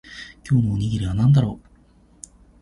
[0.49, 1.67] 今日のおにぎりは何だろう